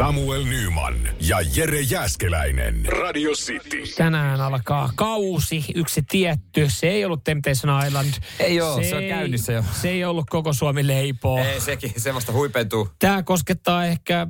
Samuel 0.00 0.44
Nyman 0.44 0.94
ja 1.28 1.38
Jere 1.56 1.80
Jäskeläinen. 1.80 2.86
Radio 2.86 3.30
City. 3.30 3.82
Tänään 3.96 4.40
alkaa 4.40 4.90
kausi, 4.94 5.64
yksi 5.74 6.02
tietty. 6.08 6.66
Se 6.68 6.88
ei 6.88 7.04
ollut 7.04 7.24
Temptation 7.24 7.86
Island. 7.86 8.08
Ei 8.38 8.60
oo, 8.60 8.82
se 8.82 8.96
on 8.96 9.02
käynnissä 9.08 9.52
jo. 9.52 9.64
Se 9.72 9.88
ei 9.88 10.04
ollut 10.04 10.30
koko 10.30 10.52
Suomi 10.52 10.86
leipoo. 10.86 11.38
Ei, 11.38 11.60
sekin, 11.60 11.92
se 11.96 12.14
vasta 12.14 12.32
huipentuu. 12.32 12.88
Tämä 12.98 13.22
koskettaa 13.22 13.86
ehkä 13.86 14.26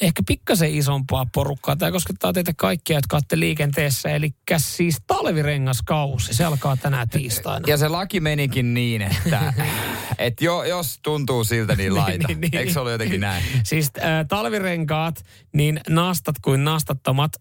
ehkä 0.00 0.22
pikkasen 0.26 0.74
isompaa 0.74 1.26
porukkaa. 1.34 1.76
Tämä 1.76 1.92
koskettaa 1.92 2.32
teitä 2.32 2.52
kaikkia, 2.56 2.96
jotka 2.96 3.16
olette 3.16 3.40
liikenteessä. 3.40 4.08
Eli 4.08 4.30
siis 4.56 4.96
talvirengaskausi, 5.06 6.34
se 6.34 6.44
alkaa 6.44 6.76
tänään 6.76 7.08
tiistaina. 7.08 7.68
Ja 7.68 7.76
se 7.76 7.88
laki 7.88 8.20
menikin 8.20 8.74
niin, 8.74 9.02
että 9.02 9.52
et 10.18 10.40
jo, 10.40 10.62
jos 10.62 10.98
tuntuu 11.02 11.44
siltä, 11.44 11.76
niin 11.76 11.94
laita. 11.94 12.28
niin, 12.28 12.40
niin, 12.40 12.56
Eikö 12.56 12.72
se 12.72 12.80
ollut 12.80 12.92
jotenkin 12.92 13.20
näin? 13.20 13.44
Siis 13.64 13.90
äh, 13.98 14.26
talvirenkaat, 14.28 15.24
niin 15.52 15.80
nastat 15.88 16.36
kuin 16.42 16.64
nastattomat, 16.64 17.32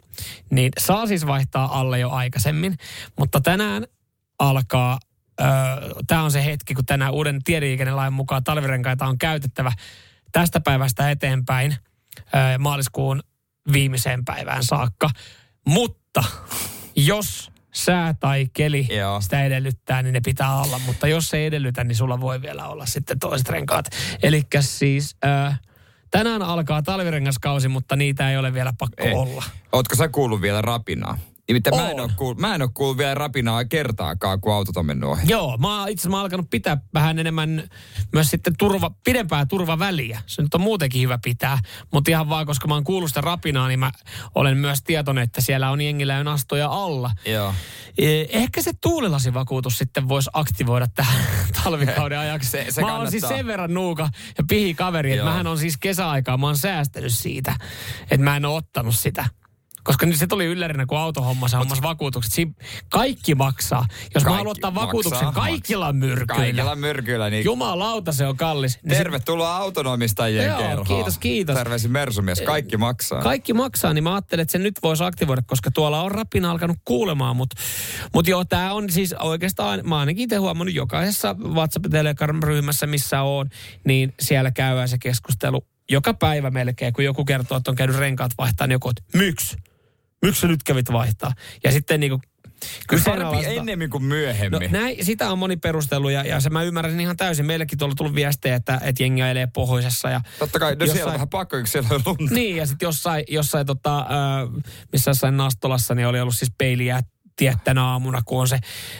niin 0.49 0.71
saa 0.79 1.07
siis 1.07 1.27
vaihtaa 1.27 1.79
alle 1.79 1.99
jo 1.99 2.09
aikaisemmin. 2.09 2.77
Mutta 3.17 3.41
tänään 3.41 3.87
alkaa 4.39 4.99
tämä 6.07 6.23
on 6.23 6.31
se 6.31 6.45
hetki, 6.45 6.73
kun 6.73 6.85
tänään 6.85 7.13
uuden 7.13 7.39
tiedeliikennelain 7.43 8.13
mukaan 8.13 8.43
talvirenkaita 8.43 9.05
on 9.05 9.17
käytettävä 9.17 9.71
tästä 10.31 10.59
päivästä 10.59 11.11
eteenpäin– 11.11 11.75
maaliskuun 12.59 13.23
viimeiseen 13.73 14.25
päivään 14.25 14.63
saakka. 14.63 15.09
Mutta 15.65 16.23
jos 16.95 17.51
sää 17.73 18.13
tai 18.13 18.47
keli 18.53 18.87
Joo. 18.97 19.21
sitä 19.21 19.43
edellyttää, 19.43 20.03
niin 20.03 20.13
ne 20.13 20.21
pitää 20.25 20.61
olla. 20.61 20.79
Mutta 20.79 21.07
jos 21.07 21.29
se 21.29 21.37
ei 21.37 21.45
edellytä, 21.45 21.83
niin 21.83 21.95
sulla 21.95 22.21
voi 22.21 22.41
vielä 22.41 22.67
olla 22.67 22.85
sitten 22.85 23.19
toiset 23.19 23.49
renkaat. 23.49 23.85
Eli 24.23 24.43
siis 24.59 25.15
äh, 25.25 25.59
tänään 26.11 26.41
alkaa 26.41 26.81
talvirengaskausi, 26.81 27.67
mutta 27.67 27.95
niitä 27.95 28.31
ei 28.31 28.37
ole 28.37 28.53
vielä 28.53 28.73
pakko 28.77 29.03
ei. 29.03 29.13
olla. 29.13 29.43
Ootko 29.71 29.95
sä 29.95 30.07
kuullut 30.07 30.41
vielä 30.41 30.61
rapinaa? 30.61 31.17
Nimittäin 31.47 31.75
mä 31.75 31.89
en, 31.89 31.99
ole 31.99 32.11
kuullut, 32.15 32.37
mä 32.37 32.55
en 32.55 32.61
ole 32.61 32.69
kuullut 32.73 32.97
vielä 32.97 33.15
rapinaa 33.15 33.65
kertaakaan, 33.65 34.41
kun 34.41 34.53
autot 34.53 34.77
on 34.77 34.85
mennyt 34.85 35.09
ohi. 35.09 35.21
Joo, 35.27 35.57
mä 35.57 35.79
oon 35.79 35.89
itse 35.89 36.01
asiassa 36.01 36.21
alkanut 36.21 36.49
pitää 36.49 36.77
vähän 36.93 37.19
enemmän 37.19 37.69
myös 38.13 38.29
sitten 38.29 38.53
turva, 38.57 38.91
pidempää 39.03 39.45
turvaväliä. 39.45 40.21
Se 40.25 40.41
nyt 40.41 40.53
on 40.53 40.61
muutenkin 40.61 41.01
hyvä 41.01 41.19
pitää, 41.23 41.59
mutta 41.93 42.11
ihan 42.11 42.29
vaan, 42.29 42.45
koska 42.45 42.67
mä 42.67 42.73
oon 42.73 42.83
kuullut 42.83 43.09
sitä 43.09 43.21
rapinaa, 43.21 43.67
niin 43.67 43.79
mä 43.79 43.91
olen 44.35 44.57
myös 44.57 44.83
tietoinen, 44.83 45.23
että 45.23 45.41
siellä 45.41 45.71
on 45.71 45.81
jengillä 45.81 46.13
jo 46.13 46.23
nastoja 46.23 46.67
alla. 46.69 47.11
Joo. 47.25 47.53
E, 47.97 48.25
ehkä 48.29 48.61
se 48.61 48.71
tuulilasivakuutus 48.81 49.77
sitten 49.77 50.09
voisi 50.09 50.29
aktivoida 50.33 50.87
tähän 50.95 51.25
talvikauden 51.63 52.19
ajaksi. 52.19 52.49
Se, 52.49 52.65
se 52.69 52.81
mä 52.81 52.97
oon 52.97 53.11
siis 53.11 53.27
sen 53.27 53.47
verran 53.47 53.73
nuuka 53.73 54.09
ja 54.37 54.43
pihi 54.49 54.73
kaveri, 54.73 55.11
että 55.11 55.25
mähän 55.25 55.47
on 55.47 55.57
siis 55.57 55.77
kesäaikaa, 55.77 56.37
mä 56.37 56.45
oon 56.45 56.57
säästänyt 56.57 57.13
siitä, 57.13 57.55
että 58.01 58.23
mä 58.23 58.35
en 58.35 58.45
ole 58.45 58.55
ottanut 58.55 58.95
sitä. 58.95 59.25
Koska 59.87 60.05
nyt 60.05 60.15
se 60.15 60.27
tuli 60.27 60.45
yllärinä, 60.45 60.85
kun 60.85 60.97
autohommassa 60.97 61.57
hommas 61.57 61.81
vakuutukset. 61.81 62.33
Siin 62.33 62.55
kaikki 62.89 63.35
maksaa. 63.35 63.85
Jos 63.89 64.09
kaikki 64.13 64.29
mä 64.29 64.35
haluan 64.35 64.51
ottaa 64.51 64.75
vakuutuksen 64.75 65.25
maksaa, 65.25 65.43
kaikilla 65.43 65.93
myrkyillä. 65.93 66.35
Kaikilla 66.35 66.75
myrkyillä. 66.75 67.29
Niin... 67.29 67.45
Jumalauta, 67.45 68.11
se 68.11 68.27
on 68.27 68.37
kallis. 68.37 68.79
Niin 68.83 68.97
Tervetuloa 68.97 69.55
sit... 69.55 69.61
autonomistajien 69.61 70.47
Joo, 70.47 70.57
kerhoon. 70.57 70.87
kiitos, 70.87 71.17
kiitos. 71.17 71.55
Terveisin 71.55 71.91
Mersumies, 71.91 72.41
kaikki 72.41 72.77
maksaa. 72.77 73.21
Kaikki 73.21 73.53
maksaa, 73.53 73.93
niin 73.93 74.03
mä 74.03 74.13
ajattelin, 74.13 74.41
että 74.41 74.51
se 74.51 74.57
nyt 74.57 74.75
voisi 74.83 75.03
aktivoida, 75.03 75.41
koska 75.41 75.71
tuolla 75.71 76.03
on 76.03 76.11
rapina 76.11 76.51
alkanut 76.51 76.77
kuulemaan. 76.85 77.35
Mutta 77.35 77.61
mut 78.13 78.27
joo, 78.27 78.45
tämä 78.45 78.73
on 78.73 78.89
siis 78.89 79.13
oikeastaan, 79.13 79.81
mä 79.83 79.99
ainakin 79.99 80.23
itse 80.23 80.35
huomannut 80.35 80.75
jokaisessa 80.75 81.35
WhatsApp 81.39 81.85
Telegram-ryhmässä, 81.91 82.87
missä 82.87 83.21
on, 83.21 83.49
niin 83.83 84.13
siellä 84.19 84.51
käydään 84.51 84.89
se 84.89 84.97
keskustelu 84.97 85.67
joka 85.89 86.13
päivä 86.13 86.49
melkein, 86.49 86.93
kun 86.93 87.03
joku 87.03 87.25
kertoo, 87.25 87.57
että 87.57 87.71
on 87.71 87.75
käynyt 87.75 87.95
renkaat 87.95 88.31
vaihtaa, 88.37 88.67
niin 88.67 88.73
joku, 88.73 88.89
että 88.89 89.17
miksi? 89.17 89.57
Miksi 90.21 90.41
sä 90.41 90.47
nyt 90.47 90.63
kävit 90.63 90.91
vaihtaa? 90.91 91.33
Ja 91.63 91.71
sitten 91.71 91.99
niin 91.99 92.09
kuin 92.09 92.21
Kyllä 92.87 93.03
parempi 93.05 93.45
ennemmin 93.45 93.89
kuin 93.89 94.03
myöhemmin. 94.03 94.71
No, 94.71 94.79
näin, 94.79 95.05
sitä 95.05 95.31
on 95.31 95.39
moni 95.39 95.57
perustellut 95.57 96.11
ja, 96.11 96.23
ja 96.23 96.39
se 96.39 96.49
mä 96.49 96.63
ymmärrän 96.63 96.99
ihan 96.99 97.17
täysin. 97.17 97.45
Meillekin 97.45 97.77
tuolla 97.77 97.95
tullut 97.95 98.15
viestejä, 98.15 98.55
että, 98.55 98.79
että 98.83 99.03
jengi 99.03 99.21
ajelee 99.21 99.47
pohjoisessa. 99.47 100.09
Ja 100.09 100.21
Totta 100.39 100.59
kai, 100.59 100.75
no 100.75 100.79
jossain, 100.79 100.97
siellä 100.97 101.09
on 101.09 101.13
vähän 101.13 101.29
pakko, 101.29 101.57
kun 101.57 101.67
siellä 101.67 101.89
on 101.91 102.01
lunta. 102.05 102.35
Niin, 102.35 102.55
ja 102.55 102.65
sitten 102.65 102.87
jossain, 102.87 103.23
jossain 103.27 103.65
tota, 103.65 103.99
äh, 103.99 104.63
missä 104.91 105.11
jossain 105.11 105.37
Nastolassa, 105.37 105.95
niin 105.95 106.07
oli 106.07 106.19
ollut 106.19 106.37
siis 106.37 106.51
peiliä 106.57 107.01
tiettänä 107.35 107.85
aamuna, 107.85 108.21
kun 108.25 108.41
on 108.41 108.47
se 108.47 108.59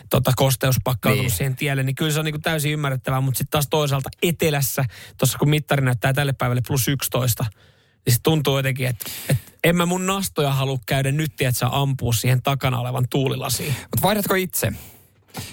tota, 0.10 0.32
kosteus 0.36 0.76
pakkautunut 0.84 1.24
niin. 1.26 1.38
siihen 1.38 1.56
tielle, 1.56 1.84
niin 1.84 1.96
kyllä 1.96 2.12
se 2.12 2.20
on 2.20 2.26
niin 2.26 2.34
kuin 2.34 2.42
täysin 2.42 2.72
ymmärrettävää, 2.72 3.22
mutta 3.22 3.38
sitten 3.38 3.52
taas 3.52 3.68
toisaalta 3.70 4.10
etelässä, 4.22 4.86
tuossa 5.18 5.38
kun 5.38 5.50
mittari 5.50 5.86
näyttää 5.86 6.14
tälle 6.14 6.34
päivälle 6.34 6.62
plus 6.68 6.88
11, 6.88 7.46
niin 8.06 8.14
se 8.14 8.20
tuntuu 8.24 8.58
jotenkin, 8.58 8.88
että, 8.88 9.06
että 9.30 9.37
en 9.70 9.76
mä 9.76 9.86
mun 9.86 10.06
nastoja 10.06 10.52
halua 10.52 10.80
käydä 10.86 11.12
nyt, 11.12 11.32
että 11.32 11.60
sä 11.60 11.68
ampuu 11.72 12.14
siihen 12.14 12.42
takana 12.42 12.80
olevan 12.80 13.06
tuulilasiin. 13.10 13.74
Mutta 13.74 14.02
vaihdatko 14.02 14.36
itse? 14.36 14.74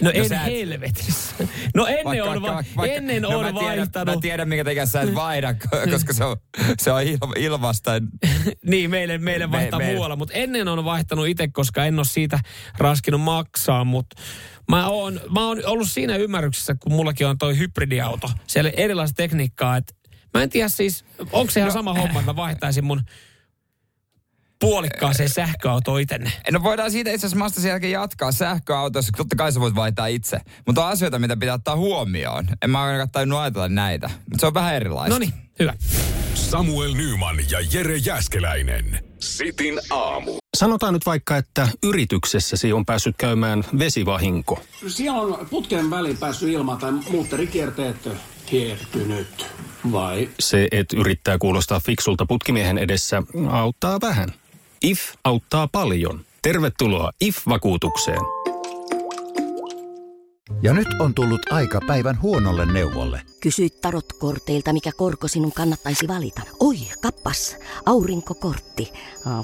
No 0.01 0.11
en 0.15 0.33
et... 0.33 0.45
helvetissä. 0.45 1.35
No 1.75 1.87
ennen 1.87 2.05
vaikka, 2.05 2.31
on, 2.31 2.43
va- 2.43 2.65
vaikka, 2.77 2.97
ennen 2.97 3.23
no 3.23 3.29
on 3.29 3.45
mä 3.45 3.53
tiedän, 3.53 3.77
vaihtanut. 3.79 4.15
Mä 4.15 4.21
tiedän, 4.21 4.49
minkä 4.49 4.65
takia 4.65 4.87
sä 4.87 5.01
et 5.01 5.15
vaihda, 5.15 5.55
koska 5.91 6.13
se 6.13 6.25
on, 6.25 6.37
se 6.79 6.93
on 6.93 7.03
il, 7.03 7.19
ilmasta. 7.37 7.93
niin, 8.67 8.91
meille, 8.91 9.19
meille 9.19 9.51
vaihtaa 9.51 9.79
me, 9.79 9.93
muualla. 9.93 10.17
Mutta 10.17 10.35
ennen 10.35 10.69
on 10.69 10.85
vaihtanut 10.85 11.29
itse, 11.29 11.49
koska 11.49 11.85
en 11.85 11.99
ole 11.99 12.05
siitä 12.05 12.39
raskinut 12.79 13.21
maksaa. 13.21 13.85
Mutta 13.85 14.17
mä 14.69 14.89
oon, 14.89 15.21
mä 15.31 15.47
oon 15.47 15.63
ollut 15.67 15.91
siinä 15.91 16.17
ymmärryksessä, 16.17 16.75
kun 16.75 16.93
mullakin 16.93 17.27
on 17.27 17.39
toi 17.39 17.59
hybridiauto. 17.59 18.31
Siellä 18.47 18.71
erilaista 18.71 19.17
tekniikkaa, 19.17 19.77
että 19.77 19.95
Mä 20.35 20.43
en 20.43 20.51
tiedä 20.51 20.69
siis, 20.69 21.05
onko 21.33 21.51
se 21.51 21.61
ihan 21.61 21.69
no, 21.69 21.73
sama 21.73 21.95
homma, 21.95 22.21
että 22.21 22.33
mä 22.33 22.37
vaihtaisin 22.37 22.85
mun 22.85 23.03
puolikkaaseen 24.65 25.29
sähköautoon 25.29 26.01
itenne. 26.01 26.33
No 26.53 26.63
voidaan 26.63 26.91
siitä 26.91 27.11
itse 27.11 27.27
asiassa 27.27 27.39
maasta 27.39 27.61
sen 27.61 27.69
jälkeen 27.69 27.93
jatkaa 27.93 28.33
sähköautossa. 28.33 29.13
Totta 29.17 29.37
kai 29.37 29.53
sä 29.53 29.61
voit 29.61 29.75
vaihtaa 29.75 30.07
itse. 30.07 30.41
Mutta 30.67 30.85
on 30.85 30.93
asioita, 30.93 31.19
mitä 31.19 31.37
pitää 31.37 31.55
ottaa 31.55 31.77
huomioon. 31.77 32.49
En 32.63 32.71
mä 32.71 32.83
ainakaan 32.83 33.11
tainnut 33.11 33.39
ajatella 33.39 33.69
näitä. 33.69 34.07
Mutta 34.09 34.41
se 34.41 34.47
on 34.47 34.55
vähän 34.55 34.75
erilaista. 34.75 35.15
No 35.15 35.19
niin, 35.19 35.33
hyvä. 35.59 35.75
Samuel 36.35 36.95
Nyman 36.95 37.37
ja 37.51 37.59
Jere 37.73 37.97
Jäskeläinen. 37.97 39.05
Sitin 39.19 39.81
aamu. 39.91 40.37
Sanotaan 40.57 40.95
nyt 40.95 41.07
vaikka, 41.07 41.37
että 41.37 41.69
yrityksessäsi 41.83 42.73
on 42.73 42.87
päässyt 42.87 43.15
käymään 43.19 43.65
vesivahinko. 43.79 44.63
Siellä 44.89 45.21
on 45.21 45.47
putken 45.51 45.91
väliin 45.91 46.17
päässyt 46.17 46.49
ilmaan 46.49 46.79
tai 46.79 46.93
muutterikierteet 46.93 48.09
hiertynyt. 48.53 49.47
Vai? 49.93 50.29
Se, 50.41 50.69
että 50.73 50.97
yrittää 50.97 51.39
kuulostaa 51.39 51.81
fiksulta 51.81 52.27
putkimiehen 52.27 52.79
edessä, 52.79 53.23
auttaa 53.51 54.01
vähän. 54.01 54.29
IF 54.85 55.01
auttaa 55.25 55.69
paljon. 55.73 56.21
Tervetuloa 56.43 57.11
IF-vakuutukseen. 57.21 58.21
Ja 60.63 60.73
nyt 60.73 60.89
on 61.01 61.15
tullut 61.15 61.53
aika 61.53 61.81
päivän 61.87 62.23
huonolle 62.23 62.73
neuvolle. 62.73 63.23
Kysyit 63.41 63.81
tarotkorteilta, 63.81 64.73
mikä 64.73 64.91
korko 64.97 65.29
sinun 65.29 65.53
kannattaisi 65.53 66.09
valita. 66.09 66.43
Oi, 66.61 66.77
kappas, 67.03 67.57
aurinkokortti. 67.87 68.93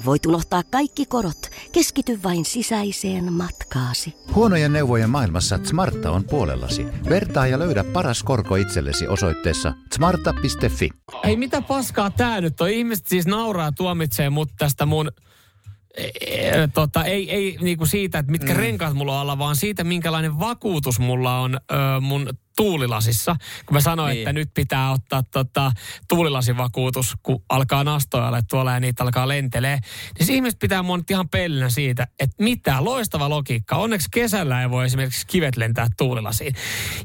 Voit 0.05 0.25
unohtaa 0.25 0.63
kaikki 0.63 1.05
korot. 1.05 1.49
Keskity 1.71 2.19
vain 2.23 2.45
sisäiseen 2.45 3.33
matkaasi. 3.33 4.13
Huonojen 4.35 4.73
neuvojen 4.73 5.09
maailmassa 5.09 5.59
Smarta 5.63 6.11
on 6.11 6.23
puolellasi. 6.23 6.85
Vertaa 7.09 7.47
ja 7.47 7.59
löydä 7.59 7.83
paras 7.83 8.23
korko 8.23 8.55
itsellesi 8.55 9.07
osoitteessa 9.07 9.73
smarta.fi. 9.93 10.89
Ei 11.23 11.37
mitä 11.37 11.61
paskaa 11.61 12.11
tää 12.11 12.41
nyt 12.41 12.61
on. 12.61 12.69
Ihmiset 12.69 13.07
siis 13.07 13.25
nauraa 13.25 13.71
tuomitsee 13.71 14.29
mut 14.29 14.49
tästä 14.57 14.85
mun 14.85 15.11
tota, 16.73 17.03
ei, 17.05 17.31
ei 17.31 17.57
niinku 17.61 17.85
siitä, 17.85 18.19
että 18.19 18.31
mitkä 18.31 18.53
mm. 18.53 18.59
renkaat 18.59 18.93
mulla 18.93 19.13
on 19.13 19.21
alla, 19.21 19.37
vaan 19.37 19.55
siitä, 19.55 19.83
minkälainen 19.83 20.39
vakuutus 20.39 20.99
mulla 20.99 21.39
on 21.39 21.55
ö, 21.55 21.99
mun 22.01 22.29
tuulilasissa, 22.57 23.35
kun 23.65 23.73
mä 23.75 23.81
sanoin, 23.81 24.09
Niin. 24.09 24.19
että 24.21 24.33
nyt 24.33 24.49
pitää 24.53 24.91
ottaa 24.91 25.23
tota, 25.23 25.71
tuulilasivakuutus, 26.09 27.13
kun 27.23 27.43
alkaa 27.49 27.83
nastojalle 27.83 28.41
tuolla 28.49 28.71
ja 28.73 28.79
niitä 28.79 29.03
alkaa 29.03 29.27
lentelee. 29.27 29.79
Niin 30.19 30.27
se 30.27 30.33
ihmiset 30.33 30.59
pitää 30.59 30.83
nyt 30.97 31.11
ihan 31.11 31.29
pellinä 31.29 31.69
siitä, 31.69 32.07
että 32.19 32.43
mitä 32.43 32.83
loistava 32.85 33.29
logiikka. 33.29 33.75
Onneksi 33.75 34.07
kesällä 34.11 34.61
ei 34.61 34.69
voi 34.69 34.85
esimerkiksi 34.85 35.27
kivet 35.27 35.57
lentää 35.57 35.87
tuulilasiin. 35.97 36.55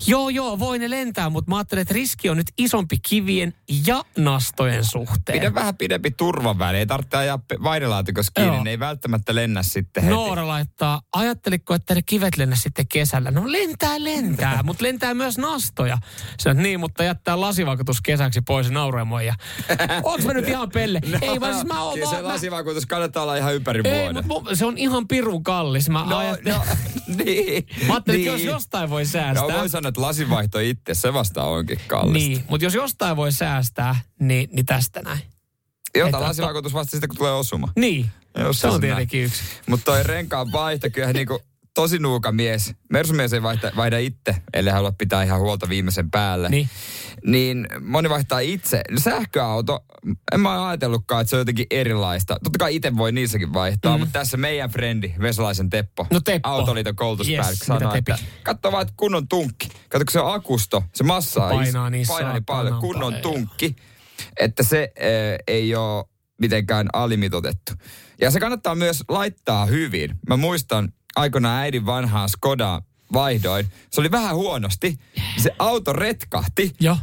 Joo, 0.07 0.29
joo, 0.29 0.59
voi 0.59 0.79
ne 0.79 0.91
lentää, 0.91 1.31
mutta 1.31 1.51
mä 1.51 1.57
ajattelen, 1.57 1.83
että 1.83 1.95
riski 1.95 2.31
on 2.31 2.37
nyt 2.37 2.53
isompi 2.59 2.97
kivien 3.09 3.55
ja 3.87 4.05
nastojen 4.19 4.85
suhteen. 4.85 5.39
Pidä 5.39 5.55
vähän 5.55 5.77
pidempi 5.77 6.11
turvaväli. 6.11 6.79
Ei 6.79 6.87
tarvitse 6.87 7.17
ajaa 7.17 7.39
vaidelaatikossa 7.63 8.33
kiinni. 8.37 8.55
Joo. 8.55 8.65
Ne 8.65 8.71
ei 8.71 8.79
välttämättä 8.79 9.35
lennä 9.35 9.63
sitten 9.63 10.03
heti. 10.03 10.15
Noora 10.15 10.47
laittaa, 10.49 11.01
ajatteliko, 11.13 11.75
että 11.75 11.95
ne 11.95 12.03
kivet 12.03 12.37
lennä 12.37 12.57
sitten 12.57 12.87
kesällä? 12.89 13.31
No 13.31 13.43
lentää, 13.53 14.05
lentää, 14.05 14.63
mutta 14.67 14.85
lentää 14.85 15.15
myös 15.15 15.36
nastoja. 15.39 15.99
Sanoit 16.41 16.63
niin, 16.63 16.81
mutta 16.81 17.05
jättää 17.05 17.41
lasivakuutus 17.41 18.01
kesäksi 18.01 18.41
pois 18.41 18.71
nauremoja. 18.71 19.35
Onks 20.03 20.25
mä 20.27 20.33
nyt 20.33 20.49
ihan 20.49 20.71
pelle? 20.71 21.01
Ei 21.23 21.41
vaan 21.41 21.55
siis 21.55 21.67
mä 21.67 21.83
oon 21.83 21.95
Kyllä 21.95 22.07
se 22.07 22.13
vaan... 22.13 22.25
mä- 22.25 22.29
lasivakuutus 22.33 22.87
kannattaa 22.87 23.23
olla 23.23 23.37
ihan 23.37 23.55
ympäri 23.55 23.81
Ei, 23.85 24.09
vuoden. 24.29 24.57
se 24.57 24.67
on 24.67 24.79
ihan 24.79 25.09
pirun 25.09 25.43
kallis. 25.45 25.89
Mä 25.89 26.05
No, 26.09 26.17
ajattelin, 26.17 26.55
no, 26.59 26.65
niin. 27.25 27.67
mä 27.87 27.93
ajattelin 27.93 28.21
että 28.21 28.31
jos 28.33 28.41
niin. 28.41 28.51
jostain 28.51 28.91
voi 28.91 29.05
säästää. 29.07 29.47
No 29.53 29.59
voi 29.59 29.69
sanoa, 29.69 29.89
että 29.89 30.01
lasivaihto 30.01 30.59
itse, 30.59 30.95
se 30.95 31.13
vasta 31.13 31.45
onkin 31.45 31.81
kallista. 31.87 32.29
niin, 32.29 32.45
mutta 32.51 32.65
jos 32.65 32.75
jostain 32.75 33.17
voi 33.17 33.33
säästää, 33.33 33.97
niin, 34.21 34.49
niin 34.53 34.67
tästä 34.67 35.03
näin. 35.03 35.21
Jota 35.97 36.09
Että- 36.09 36.21
lasivakuutus 36.21 36.73
vasta 36.75 36.91
sitten, 36.91 37.09
kun 37.09 37.17
tulee 37.17 37.33
osuma. 37.33 37.69
Niin, 37.77 38.11
Jos 38.39 38.61
se 38.61 38.67
on 38.67 38.71
näin. 38.73 38.81
tietenkin 38.81 39.25
yksi. 39.25 39.43
Mutta 39.67 39.85
toi 39.85 40.03
renkaan 40.03 40.53
vaihto, 40.53 40.91
kyllä 40.93 41.13
niinku 41.13 41.41
tosi 41.77 41.99
nuuka 41.99 42.33
mies. 42.33 42.75
Mersumies 42.93 43.33
ei 43.33 43.43
vaihda, 43.43 43.73
vaihda 43.77 43.99
itse, 43.99 44.35
ellei 44.55 44.73
halua 44.73 44.93
pitää 44.93 45.23
ihan 45.23 45.41
huolta 45.41 45.69
viimeisen 45.69 46.11
päälle. 46.11 46.49
Niin. 46.49 46.69
Niin 47.27 47.69
moni 47.81 48.11
vaihtaa 48.11 48.39
itse. 48.39 48.83
No 48.91 48.99
Sähköauto, 48.99 49.85
en 50.33 50.41
mä 50.41 50.69
ajatellutkaan, 50.69 51.21
että 51.21 51.31
se 51.31 51.37
on 51.37 51.41
jotenkin 51.41 51.67
erilaista. 51.71 52.37
Totta 52.45 52.59
kai 52.59 52.77
itse 52.77 52.97
voi 52.97 53.13
niissäkin 53.13 53.53
vaihtaa, 53.53 53.97
mm. 53.97 54.01
mutta 54.01 54.19
tässä 54.19 54.37
meidän 54.37 54.71
frendi 54.71 55.15
Vesalaisen 55.21 55.71
Teppo, 55.71 56.07
No 56.11 56.21
Teppo. 56.21 56.49
Autoliiton 56.49 56.97
koulutuspäällikkö, 56.97 57.73
Yes, 57.73 57.81
sanoi, 57.81 57.99
että 57.99 58.19
katso 58.43 58.73
vaan, 58.73 58.83
että 58.83 58.95
kunnon 58.97 59.29
tunkki. 59.29 59.69
Kato, 59.89 60.05
kun 60.05 60.13
se 60.13 60.21
on 60.21 60.35
akusto, 60.35 60.83
se 60.95 61.05
massaa 61.05 61.51
Painaa 61.51 61.91
niin 61.91 62.07
painaa 62.07 62.33
niin 62.33 62.45
paljon, 62.45 62.81
kunnon 62.81 63.13
paljon. 63.13 63.23
tunkki, 63.23 63.77
että 64.41 64.63
se 64.63 64.93
äh, 64.99 65.05
ei 65.47 65.75
ole 65.75 66.05
mitenkään 66.41 66.89
alimitotettu. 66.93 67.73
Ja 68.21 68.31
se 68.31 68.41
kannattaa 68.41 68.75
myös 68.75 69.05
laittaa 69.09 69.67
hyvin. 69.67 70.19
Mä 70.29 70.37
muistan 70.37 70.93
aikoinaan 71.17 71.61
äidin 71.61 71.87
vanhaa 71.87 72.29
Skodaa 72.29 72.83
vaihdoin. 73.13 73.67
Se 73.91 74.01
oli 74.01 74.11
vähän 74.11 74.37
huonosti. 74.37 74.99
Se 75.37 75.51
auto 75.59 75.93
retkahti. 75.93 76.73
Joo. 76.81 76.97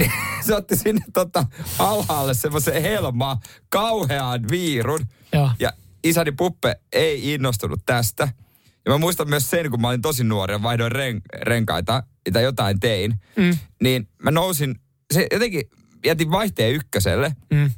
Se 0.46 0.54
otti 0.54 0.76
sinne 0.76 1.04
tota 1.12 1.46
alhaalle 1.78 2.34
semmoisen 2.34 2.82
helmaa, 2.82 3.40
kauhean 3.68 4.48
viirun. 4.50 5.06
Joo. 5.32 5.50
Ja 5.60 5.72
isäni 6.04 6.32
Puppe 6.32 6.76
ei 6.92 7.34
innostunut 7.34 7.80
tästä. 7.86 8.28
Ja 8.84 8.92
mä 8.92 8.98
muistan 8.98 9.28
myös 9.28 9.50
sen, 9.50 9.70
kun 9.70 9.80
mä 9.80 9.88
olin 9.88 10.02
tosi 10.02 10.24
nuori 10.24 10.54
ja 10.54 10.62
vaihdoin 10.62 10.92
ren, 10.92 11.22
renkaita 11.42 12.02
tai 12.32 12.42
jotain 12.42 12.80
tein. 12.80 13.14
Mm. 13.36 13.58
Niin 13.82 14.08
mä 14.22 14.30
nousin, 14.30 14.80
se 15.14 15.26
jotenkin 15.32 15.62
jätin 16.04 16.30
vaihteen 16.30 16.74
ykköselle. 16.74 17.36
Mm. 17.50 17.70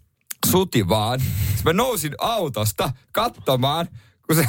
Suti 0.46 0.88
vaan. 0.88 1.20
Sitten 1.20 1.64
mä 1.64 1.72
nousin 1.72 2.12
autosta 2.18 2.92
katsomaan, 3.12 3.88
kun 4.26 4.36
se 4.36 4.48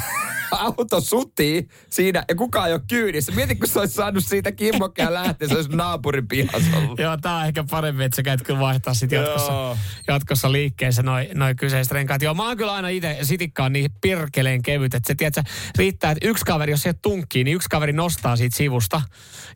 auto 0.50 1.00
sutii 1.00 1.68
siinä 1.90 2.24
ja 2.28 2.34
kukaan 2.34 2.68
ei 2.68 2.74
ole 2.74 2.82
kyydissä. 2.88 3.32
Mieti, 3.32 3.56
kun 3.56 3.68
se 3.68 3.78
olisi 3.78 3.94
saanut 3.94 4.24
siitä 4.24 4.52
kimmokkeen 4.52 5.14
lähteä, 5.14 5.48
se 5.48 5.54
olisi 5.54 5.70
naapurin 5.70 6.28
pihassa 6.28 6.76
ollut. 6.76 6.98
Joo, 6.98 7.16
tää 7.16 7.36
on 7.36 7.46
ehkä 7.46 7.64
parempi, 7.70 8.04
että 8.04 8.16
sä 8.16 8.22
käyt 8.22 8.42
kyllä 8.42 8.60
vaihtaa 8.60 8.94
sit 8.94 9.12
jatkossa, 9.12 9.52
Joo. 9.52 9.76
jatkossa 10.08 10.52
liikkeessä 10.52 11.02
noin 11.02 11.28
noi 11.34 11.54
kyseiset 11.54 11.92
renkaat. 11.92 12.22
Joo, 12.22 12.34
mä 12.34 12.46
oon 12.46 12.56
kyllä 12.56 12.72
aina 12.72 12.88
itse 12.88 13.18
sitikkaan 13.22 13.72
niin 13.72 13.90
pirkeleen 14.00 14.62
kevyt, 14.62 14.94
että 14.94 15.06
se 15.06 15.14
tiedätkö, 15.14 15.42
riittää, 15.78 16.10
että 16.10 16.28
yksi 16.28 16.44
kaveri, 16.44 16.72
jos 16.72 16.82
se 16.82 16.92
tunkkii, 16.92 17.44
niin 17.44 17.54
yksi 17.54 17.68
kaveri 17.68 17.92
nostaa 17.92 18.36
siitä 18.36 18.56
sivusta 18.56 19.02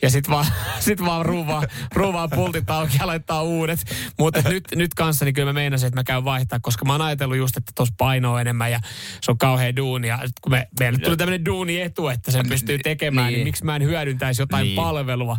ja 0.03 0.11
sit 0.11 0.31
vaan, 0.31 0.47
sit 0.81 1.05
vaan 1.05 1.27
ruuvaa, 1.27 1.62
ruuvaa 1.94 2.29
pultit 2.29 2.71
auki 2.71 2.97
ja 3.00 3.06
laittaa 3.06 3.43
uudet. 3.43 3.81
Mutta 4.19 4.43
nyt, 4.49 4.65
nyt 4.75 4.94
kanssa 4.94 5.25
niin 5.25 5.35
kyllä 5.35 5.49
mä 5.49 5.53
meinasin, 5.53 5.87
että 5.87 6.00
mä 6.00 6.05
käyn 6.05 6.25
vaihtaa, 6.25 6.61
koska 6.62 6.85
mä 6.85 6.93
oon 6.93 7.03
ajatellut 7.03 7.37
just, 7.37 7.56
että 7.56 7.73
tuossa 7.75 7.94
painoa 7.99 8.41
enemmän 8.41 8.71
ja 8.71 8.81
se 9.21 9.31
on 9.31 9.39
kauhean 9.39 9.77
duuni. 9.77 10.09
Ja 10.09 10.19
kun 10.43 10.53
me, 10.53 10.69
meille 10.82 10.99
tuli 10.99 11.17
tämmöinen 11.17 11.44
duuni 11.44 11.81
etu, 11.81 12.08
että 12.08 12.31
sen 12.31 12.49
pystyy 12.49 12.79
tekemään, 12.79 13.26
niin, 13.26 13.37
Niin. 13.37 13.46
miksi 13.46 13.64
mä 13.64 13.76
en 13.76 13.82
hyödyntäisi 13.82 14.43
jotain 14.43 14.64
Niin. 14.64 14.76
palvelua, 14.76 15.37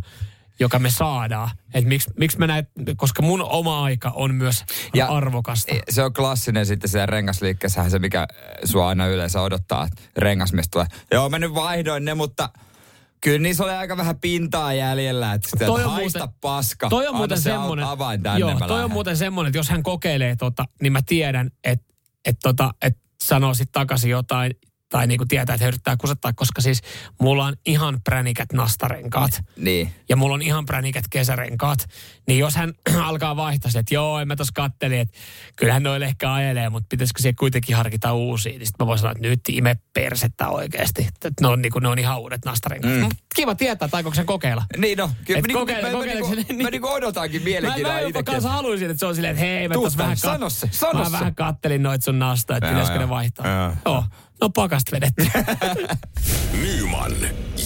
joka 0.60 0.80
me 0.80 0.90
saadaan. 0.90 1.50
Että 1.74 1.88
miksi, 1.88 2.10
miksi 2.20 2.38
mä 2.40 2.48
näet, 2.48 2.70
koska 2.98 3.22
mun 3.22 3.42
oma 3.42 3.84
aika 3.84 4.10
on 4.16 4.36
myös 4.36 4.64
ja, 4.94 5.08
arvokasta. 5.08 5.76
Se 5.90 6.04
on 6.04 6.14
klassinen 6.14 6.66
sitten 6.66 6.90
siellä 6.90 7.06
rengasliikkeessähän 7.06 7.92
se, 7.92 8.00
mikä 8.00 8.28
sua 8.66 8.88
aina 8.88 9.08
yleensä 9.08 9.42
odottaa, 9.42 9.86
että 9.86 10.02
rengasmies 10.18 10.70
tulee. 10.70 10.86
Joo, 11.12 11.30
mä 11.30 11.40
nyt 11.40 11.54
vaihdoin 11.54 12.06
ne, 12.06 12.14
mutta 12.14 12.50
kyllä 13.22 13.40
niissä 13.40 13.64
oli 13.64 13.72
aika 13.72 13.98
vähän 13.98 14.20
pintaa 14.20 14.74
jäljellä. 14.74 15.34
Että 15.34 15.50
sitä, 15.50 15.66
Toi 15.66 15.80
että 15.82 15.90
on 15.90 15.96
haista 15.96 16.20
muuten- 16.20 16.38
paska. 16.42 16.90
Toi 16.90 17.08
on 17.08 17.16
muuten 17.16 17.38
se 17.38 17.42
semmoinen, 17.44 17.86
Avain 17.86 18.24
tänne, 18.24 18.40
joo, 18.40 18.50
toi 18.60 18.62
on 18.70 18.70
lähden. 18.78 18.92
muuten 18.92 19.18
semmoinen, 19.18 19.50
että 19.50 19.58
jos 19.60 19.70
hän 19.70 19.84
kokeilee 19.84 20.36
tota, 20.36 20.66
niin 20.82 20.94
mä 20.94 21.02
tiedän, 21.06 21.52
että 21.64 21.94
et 22.26 22.38
tota, 22.44 22.74
et 22.82 22.98
sanoo 23.24 23.54
sitten 23.54 23.74
takaisin 23.74 24.12
jotain, 24.12 24.54
tai 24.94 25.08
niinku 25.08 25.26
tietää, 25.26 25.54
että 25.54 25.64
he 25.64 25.68
yrittää 25.68 25.98
kusettaa, 25.98 26.34
koska 26.34 26.62
siis 26.62 26.82
mulla 27.22 27.46
on 27.46 27.54
ihan 27.66 28.02
pränikät 28.04 28.54
nastarenkaat. 28.54 29.42
Niin. 29.58 29.94
ja 30.10 30.16
mulla 30.16 30.34
on 30.34 30.42
ihan 30.42 30.66
pränikät 30.66 31.06
kesärenkaat, 31.10 31.80
niin 32.28 32.40
jos 32.40 32.56
hän 32.56 32.74
alkaa 33.10 33.36
vaihtaa 33.36 33.72
sille, 33.72 33.80
että 33.80 33.94
joo, 33.94 34.20
en 34.20 34.28
mä 34.28 34.36
tossa 34.36 34.54
kattelin, 34.56 35.00
että 35.00 35.18
kyllähän 35.56 35.84
noille 35.84 36.06
ehkä 36.06 36.34
ajelee, 36.34 36.70
mutta 36.70 36.88
pitäisikö 36.90 37.22
se 37.22 37.34
kuitenkin 37.34 37.76
harkita 37.76 38.14
uusia, 38.14 38.58
niin 38.58 38.68
sitten 38.68 38.86
mä 38.86 38.88
voin 38.88 39.00
sanoa, 39.00 39.12
että 39.12 39.28
nyt 39.28 39.40
ime 39.50 39.76
persettä 39.94 40.48
oikeasti. 40.48 41.08
Että 41.08 41.32
ne 41.42 41.48
on, 41.48 41.62
niinku, 41.62 41.80
ne 41.80 41.88
on 41.88 42.00
ihan 42.00 42.20
uudet 42.20 42.46
nastarenkaat. 42.46 42.94
Mm. 42.94 43.10
Kiva 43.34 43.56
tietää, 43.56 43.88
tai 43.88 44.00
onko 44.00 44.14
sen 44.16 44.26
kokeilla. 44.26 44.64
Niin 44.78 44.98
no, 44.98 45.10
kyllä 45.26 45.38
Et 45.40 45.44
mä, 45.44 45.48
niinku, 45.48 45.60
kokeile- 45.66 45.82
mä, 45.82 45.88
mä, 45.88 45.94
kokeileeko 45.94 46.30
niinku, 46.36 46.54
se- 46.58 46.64
mä 46.64 46.70
niinku 46.70 46.88
odotankin 46.88 47.42
Mä, 47.42 47.46
mielenkiinnolla 47.46 47.94
mä 47.96 48.02
jopa 48.02 48.10
itsekin. 48.10 48.26
kanssa 48.34 48.50
haluaisin, 48.50 48.90
että 48.90 49.00
se 49.00 49.06
on 49.06 49.16
silleen, 49.16 49.32
että 49.32 49.46
hei, 49.46 49.68
mä 49.68 49.74
tänne, 49.74 49.98
vähän, 49.98 50.18
sano 50.18 50.50
se, 50.50 50.68
sano 50.72 51.00
mä 51.00 51.06
se. 51.06 51.12
vähän 51.12 51.36
kattelin 51.36 51.84
noit 51.84 52.04
sun 52.04 52.20
nasta, 52.20 52.58
että 52.58 52.70
pitäisikö 52.70 53.00
ne 53.00 53.10
vaihtaa. 53.10 53.48
Joo. 53.48 53.74
Joo. 53.86 54.04
No 54.42 54.50
pakasta 54.50 54.92
vedetty. 54.92 55.28
Nyman, 56.62 57.12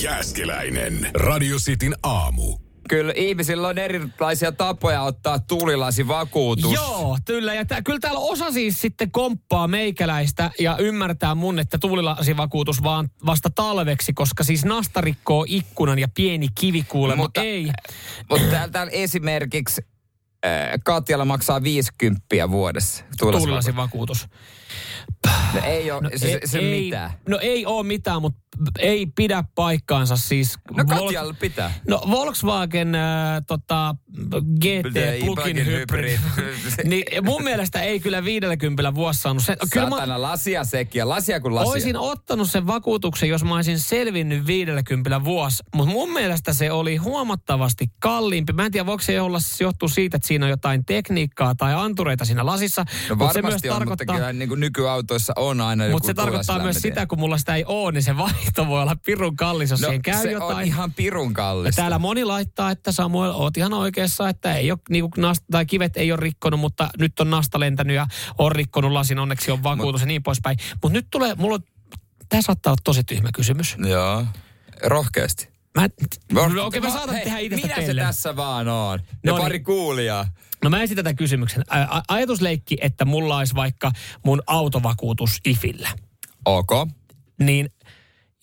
Jääskeläinen, 0.01 1.09
Radio 1.13 1.57
Cityn 1.57 1.95
aamu. 2.03 2.57
Kyllä 2.87 3.13
ihmisillä 3.15 3.67
on 3.67 3.77
erilaisia 3.77 4.51
tapoja 4.51 5.01
ottaa 5.01 5.39
tuulilasivakuutus. 5.39 6.71
Joo, 6.71 7.17
kyllä. 7.25 7.53
Ja 7.53 7.65
tää, 7.65 7.81
kyllä 7.81 7.99
täällä 7.99 8.19
osa 8.19 8.51
siis 8.51 8.81
sitten 8.81 9.11
komppaa 9.11 9.67
meikäläistä 9.67 10.51
ja 10.59 10.77
ymmärtää 10.77 11.35
mun, 11.35 11.59
että 11.59 11.77
tuulilasivakuutus 11.77 12.83
vaan 12.83 13.09
vasta 13.25 13.49
talveksi, 13.49 14.13
koska 14.13 14.43
siis 14.43 14.65
nasta 14.65 15.01
rikkoo 15.01 15.45
ikkunan 15.47 15.99
ja 15.99 16.07
pieni 16.15 16.47
kivi 16.59 16.83
kuule, 16.83 17.15
mutta 17.15 17.41
ei. 17.41 17.67
Mutta 18.29 18.47
täällä, 18.47 18.71
täällä 18.71 18.91
esimerkiksi 18.91 19.81
äh, 20.45 20.51
Katjalla 20.83 21.25
maksaa 21.25 21.63
50 21.63 22.49
vuodessa 22.49 23.03
tuulilasivakuutus. 23.19 24.27
No 25.53 25.61
ei 25.63 25.91
ole, 25.91 26.01
no, 26.01 26.09
se, 26.09 26.17
se, 26.17 26.39
se 26.45 26.59
ei, 26.59 26.83
mitään. 26.83 27.11
No 27.29 27.39
ei 27.41 27.65
oo 27.65 27.83
mitään, 27.83 28.21
mutta 28.21 28.47
ei 28.79 29.05
pidä 29.05 29.43
paikkaansa 29.55 30.15
siis. 30.17 30.57
No 30.71 30.83
Vol- 30.83 31.03
Katjalla 31.03 31.33
pitää. 31.39 31.73
No 31.87 32.01
Volkswagen 32.11 32.95
äh, 32.95 33.41
tota, 33.47 33.95
GT 34.59 35.25
Plug-in 35.25 35.65
hybrid. 35.65 36.19
niin 36.83 37.03
mun 37.21 37.43
mielestä 37.43 37.81
ei 37.81 37.99
kyllä 37.99 38.23
50 38.23 38.95
vuosi 38.95 39.21
saanut 39.21 39.43
sen. 39.43 39.57
Kyllä 39.73 39.89
mä, 39.89 39.95
Satana, 39.95 40.21
lasia 40.21 40.63
sekin 40.63 40.99
ja 40.99 41.09
lasia 41.09 41.39
kuin 41.39 41.55
lasia. 41.55 41.71
Olisin 41.71 41.97
ottanut 41.97 42.51
sen 42.51 42.67
vakuutuksen, 42.67 43.29
jos 43.29 43.43
mä 43.43 43.55
olisin 43.55 43.79
selvinnyt 43.79 44.47
50 44.47 45.23
vuosi, 45.23 45.63
mutta 45.75 45.91
mun 45.91 46.13
mielestä 46.13 46.53
se 46.53 46.71
oli 46.71 46.95
huomattavasti 46.95 47.85
kalliimpi. 47.99 48.53
Mä 48.53 48.65
en 48.65 48.71
tiedä, 48.71 48.85
voiko 48.85 49.03
se 49.03 49.21
olla 49.21 49.39
johtuu 49.59 49.89
siitä, 49.89 50.17
että 50.17 50.27
siinä 50.27 50.45
on 50.45 50.49
jotain 50.49 50.85
tekniikkaa 50.85 51.55
tai 51.55 51.73
antureita 51.73 52.25
siinä 52.25 52.45
lasissa. 52.45 52.85
No 53.09 53.15
mut 53.15 53.33
se 53.33 53.43
varmasti 53.43 53.67
myös 53.67 53.77
on, 53.77 53.87
mutta 53.87 54.05
tarkoittaa, 54.05 54.15
kyllä 54.15 54.33
niin 54.33 54.49
kuin 54.49 54.59
nykyautoissa 54.97 55.33
on 55.35 55.61
aina 55.61 55.85
joku 55.85 55.95
mutta 55.95 56.07
se 56.07 56.13
tarkoittaa 56.13 56.59
myös 56.59 56.77
sitä, 56.77 57.05
kun 57.05 57.19
mulla 57.19 57.37
sitä 57.37 57.55
ei 57.55 57.65
ole, 57.65 57.91
niin 57.91 58.03
se 58.03 58.17
vaihto 58.17 58.67
voi 58.67 58.81
olla 58.81 58.95
pirun 59.05 59.35
kallis, 59.35 59.71
jos 59.71 59.81
no, 59.81 59.87
siihen 59.87 60.01
käy 60.01 60.21
se 60.21 60.31
jotain. 60.31 60.57
on 60.57 60.63
ihan 60.63 60.93
pirun 60.93 61.29
Ja 61.31 61.33
kallista. 61.33 61.81
täällä 61.81 61.99
moni 61.99 62.25
laittaa, 62.25 62.71
että 62.71 62.91
Samuel, 62.91 63.31
oot 63.31 63.57
ihan 63.57 63.73
oikeassa, 63.73 64.29
että 64.29 64.55
ei 64.55 64.71
ole, 64.71 64.79
niinku, 64.89 65.09
nasta, 65.17 65.45
tai 65.51 65.65
kivet 65.65 65.97
ei 65.97 66.11
ole 66.11 66.19
rikkonut, 66.19 66.59
mutta 66.59 66.89
nyt 66.99 67.19
on 67.19 67.29
nasta 67.29 67.59
lentänyt 67.59 67.95
ja 67.95 68.07
on 68.37 68.51
rikkonut 68.51 68.91
lasin, 68.91 69.19
onneksi 69.19 69.51
on 69.51 69.63
vakuutus 69.63 70.01
ja 70.01 70.07
niin 70.07 70.23
poispäin. 70.23 70.57
Mutta 70.83 70.93
nyt 70.93 71.07
tulee, 71.11 71.35
mulla 71.35 71.55
on, 71.55 71.63
tämä 72.29 72.41
saattaa 72.41 72.71
olla 72.71 72.81
tosi 72.83 73.03
tyhmä 73.03 73.29
kysymys. 73.33 73.75
Joo, 73.89 74.25
rohkeasti. 74.83 75.56
Mä, 75.81 75.87
no, 76.31 76.65
okei, 76.65 76.81
mä 76.81 76.89
saatan 76.89 77.15
Hei, 77.15 77.23
tehdä 77.23 77.37
itsestä 77.39 77.67
Minä 77.67 77.81
se 77.81 77.87
pellen. 77.87 78.05
tässä 78.05 78.35
vaan 78.35 78.67
on. 78.67 78.99
Ja 78.99 79.31
No 79.31 79.33
niin. 79.37 79.43
pari 79.43 79.59
kuulijaa. 79.59 80.27
No 80.63 80.69
mä 80.69 80.81
esitän 80.81 81.03
tämän 81.03 81.15
kysymyksen. 81.15 81.63
A- 81.69 82.01
ajatusleikki, 82.07 82.77
että 82.81 83.05
mulla 83.05 83.37
olisi 83.37 83.55
vaikka 83.55 83.91
mun 84.25 84.41
autovakuutus 84.47 85.37
IFillä. 85.45 85.89
Ok. 86.45 86.71
Niin 87.39 87.69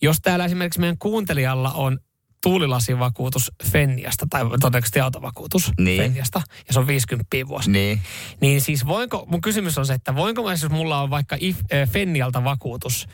jos 0.01 0.17
täällä 0.21 0.45
esimerkiksi 0.45 0.79
meidän 0.79 0.97
kuuntelijalla 0.97 1.71
on 1.71 1.99
tuulilasivakuutus 2.43 3.51
Fenniasta, 3.71 4.27
tai 4.29 4.43
todennäköisesti 4.43 4.99
autovakuutus 4.99 5.71
Niin. 5.79 6.01
Fenniasta, 6.01 6.41
ja 6.67 6.73
se 6.73 6.79
on 6.79 6.87
50 6.87 7.27
vuosi. 7.47 7.71
Niin. 7.71 8.01
Niin 8.41 8.61
siis 8.61 8.85
voinko, 8.87 9.25
mun 9.29 9.41
kysymys 9.41 9.77
on 9.77 9.85
se, 9.85 9.93
että 9.93 10.15
voinko 10.15 10.43
mä, 10.43 10.51
jos 10.51 10.69
mulla 10.69 11.01
on 11.01 11.09
vaikka 11.09 11.37
if, 11.39 11.59
äh, 11.73 11.89
Fennialta 11.89 12.43
vakuutus, 12.43 13.07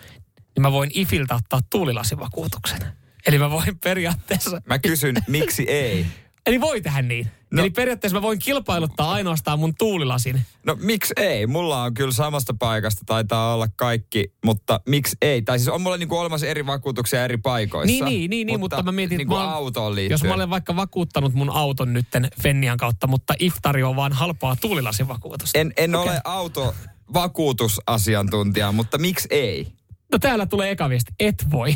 niin 0.56 0.62
mä 0.62 0.72
voin 0.72 0.92
Ifiltä 0.94 1.36
ottaa 1.36 1.60
tuulilasivakuutuksen. 1.70 2.80
Eli 3.28 3.40
mä 3.40 3.50
voin 3.52 3.80
periaatteessa, 3.84 4.62
Mä 4.66 4.80
kysyn, 4.80 5.16
miksi 5.28 5.64
ei? 5.68 6.06
eli 6.46 6.62
voi 6.62 6.82
tehdä 6.82 7.02
niin. 7.02 7.28
No. 7.52 7.62
Eli 7.62 7.70
periaatteessa 7.70 8.18
mä 8.18 8.22
voin 8.22 8.40
kilpailuttaa 8.40 9.12
ainoastaan 9.12 9.60
mun 9.60 9.74
tuulilasin. 9.78 10.42
No 10.66 10.78
miksi 10.82 11.14
ei? 11.18 11.48
Mulla 11.48 11.84
on 11.84 11.94
kyllä 11.94 12.12
samasta 12.12 12.54
paikasta 12.60 13.02
taitaa 13.06 13.54
olla 13.54 13.68
kaikki, 13.76 14.34
mutta 14.46 14.80
miksi 14.88 15.18
ei? 15.22 15.42
Tai 15.42 15.60
siis 15.60 15.70
on 15.70 15.82
mulla 15.82 15.98
niinku 15.98 16.18
olemassa 16.18 16.48
eri 16.48 16.66
vakuutuksia 16.66 17.24
eri 17.24 17.38
paikoissa. 17.38 17.88
Niin, 17.94 18.06
niin, 18.06 18.30
niin, 18.30 18.48
niin 18.48 18.60
mutta, 18.60 18.84
mä 18.84 18.92
mietin, 18.92 19.18
niinku 19.18 19.34
mä 19.34 19.44
oon- 19.44 19.54
autoon 19.54 19.96
liittyen. 19.96 20.14
jos 20.14 20.24
mä 20.24 20.34
olen 20.34 20.50
vaikka 20.50 20.76
vakuuttanut 20.76 21.34
mun 21.34 21.50
auton 21.50 21.94
nytten 21.94 22.28
Fennian 22.44 22.78
kautta, 22.78 23.08
mutta 23.08 23.34
IF 23.40 23.56
tarjoaa 23.62 23.96
vaan 23.96 24.14
halpaa 24.14 24.56
tuulilasivakuutusta. 24.56 25.60
En, 25.60 25.74
en 25.78 25.96
Okei. 25.96 26.12
ole 26.14 26.22
autovakuutusasiantuntija, 26.24 28.72
mutta 28.72 28.98
miksi 28.98 29.28
ei? 29.32 29.68
No 30.12 30.20
täällä 30.20 30.46
tulee 30.46 30.72
eka 30.72 30.90
viesti, 30.90 31.12
et 31.20 31.46
voi. 31.52 31.76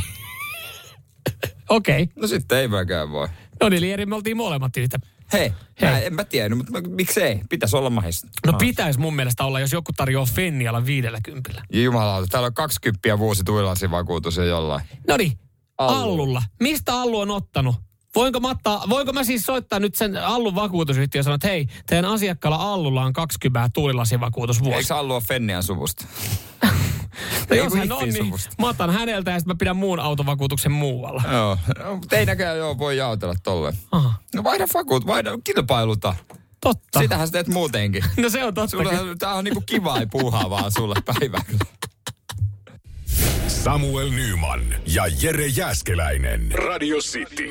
Okei. 1.70 2.04
Okay. 2.04 2.14
No 2.22 2.28
sitten 2.28 2.58
ei 2.58 2.68
mäkään 2.68 3.12
voi. 3.12 3.28
No 3.62 3.70
niin, 3.70 3.78
eli 3.78 3.92
eri 3.92 4.06
me 4.06 4.16
oltiin 4.16 4.38
molemmat 4.38 4.78
yhtä. 4.78 5.00
Hei, 5.34 5.54
Hei. 5.82 5.90
Mä, 5.90 6.00
en 6.00 6.14
mä 6.14 6.24
tiennyt, 6.24 6.58
mutta 6.58 6.72
mä- 6.72 6.82
miksi 6.96 7.22
ei? 7.22 7.42
Pitäisi 7.50 7.76
olla 7.76 7.90
mahdollista. 7.90 8.28
No 8.46 8.54
pitäisi 8.54 9.00
mun 9.00 9.16
mielestä 9.16 9.44
olla, 9.46 9.60
jos 9.60 9.72
joku 9.72 9.92
tarjoaa 9.94 10.26
Fennialla 10.26 10.86
viidellä 10.86 11.20
kympillä. 11.24 11.64
Jumalauta, 11.74 12.28
täällä 12.28 12.48
on 12.48 12.54
20 12.54 13.20
vuosi 13.20 13.44
tuilasivakuutus 13.44 14.38
ja 14.38 14.46
jollain. 14.46 14.82
No 15.08 15.18
niin, 15.18 15.32
Allu. 15.78 16.04
Allulla. 16.04 16.44
Mistä 16.60 16.94
Allu 16.96 17.20
on 17.20 17.32
ottanut? 17.32 17.76
Voinko 18.16 18.40
mä, 18.40 18.50
ottaa, 18.50 18.84
voinko 18.90 19.14
mä 19.14 19.24
siis 19.24 19.44
soittaa 19.44 19.80
nyt 19.80 19.96
sen 19.96 20.18
Allun 20.18 20.56
vakuutusyhtiön 20.56 21.20
ja 21.20 21.24
sanoa, 21.24 21.36
että 21.36 21.48
hei, 21.48 21.68
teidän 21.88 22.06
asiakkaalla 22.06 22.74
Allulla 22.74 23.04
on 23.06 23.14
20 23.14 23.70
tuulilasivakuutus 23.74 24.64
vuosi. 24.64 24.78
Eikö 24.78 24.96
Allu 24.96 25.14
ole 25.14 25.22
Fennian 25.22 25.64
suvusta? 25.64 26.06
No 27.50 27.56
jos 27.56 27.74
hän 27.76 27.92
on, 27.92 28.10
niin 28.10 28.34
mä 28.60 28.70
otan 28.70 28.90
häneltä 28.90 29.32
ja 29.32 29.40
sitten 29.40 29.56
mä 29.56 29.58
pidän 29.60 29.76
muun 29.76 30.00
autovakuutuksen 30.00 30.72
muualla. 30.72 31.24
Joo. 31.32 31.58
No, 31.84 32.00
ei 32.12 32.26
näköjään 32.26 32.58
joo 32.58 32.78
voi 32.78 32.98
jaotella 32.98 33.36
tolleen. 33.44 33.78
Aha, 33.92 34.14
No 34.36 34.44
vaihda 34.44 34.66
vakuut, 34.74 35.08
vaihda 35.08 35.32
kilpailuta. 35.44 36.16
totta. 36.62 37.00
Sitähän 37.00 37.28
sä 37.28 37.32
teet 37.32 37.48
muutenkin. 37.48 38.04
No 38.18 38.30
se 38.30 38.44
on 38.44 38.54
totta. 38.54 38.78
Sulla, 38.78 38.92
tää 39.20 39.34
on 39.34 39.44
niinku 39.44 39.62
kiva 39.66 40.00
ei 40.00 40.06
puuhaa 40.06 40.50
vaan 40.50 40.72
sulle 40.72 40.96
päivällä. 41.06 41.66
Samuel 43.48 44.10
Nyman 44.10 44.62
ja 44.88 45.04
Jere 45.22 45.48
Jäskeläinen. 45.48 46.52
Radio 46.52 46.98
City. 46.98 47.50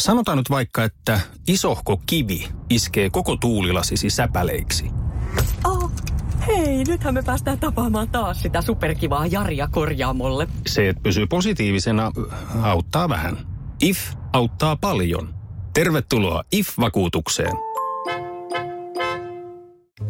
Sanotaan 0.00 0.38
nyt 0.38 0.50
vaikka, 0.50 0.84
että 0.84 1.20
isohko 1.48 2.00
kivi 2.06 2.48
iskee 2.70 3.10
koko 3.10 3.36
tuulilasisi 3.36 4.10
säpäleiksi. 4.10 4.84
Oh, 5.64 5.75
hei, 6.46 6.84
nythän 6.84 7.14
me 7.14 7.22
päästään 7.22 7.58
tapaamaan 7.58 8.08
taas 8.08 8.42
sitä 8.42 8.62
superkivaa 8.62 9.26
Jaria 9.26 9.68
korjaamolle. 9.70 10.48
Se, 10.66 10.88
että 10.88 11.02
pysyy 11.02 11.26
positiivisena, 11.26 12.12
auttaa 12.62 13.08
vähän. 13.08 13.38
IF 13.82 13.98
auttaa 14.32 14.76
paljon. 14.76 15.34
Tervetuloa 15.74 16.42
IF-vakuutukseen. 16.52 17.52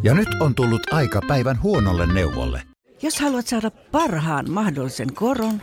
Ja 0.02 0.14
nyt 0.14 0.28
on 0.40 0.54
tullut 0.54 0.92
aika 0.92 1.20
päivän 1.28 1.62
huonolle 1.62 2.06
neuvolle. 2.06 2.62
Jos 3.02 3.20
haluat 3.20 3.46
saada 3.46 3.70
parhaan 3.70 4.50
mahdollisen 4.50 5.14
koron, 5.14 5.62